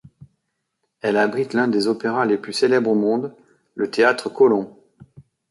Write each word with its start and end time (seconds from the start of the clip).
Elle 1.01 1.15
abrite 1.15 1.53
l'un 1.53 1.67
des 1.67 1.85
opéras 1.85 2.25
les 2.25 2.39
plus 2.39 2.53
célèbres 2.53 2.89
au 2.89 2.95
monde, 2.95 3.35
le 3.75 3.91
théâtre 3.91 4.29
Colón. 4.29 4.75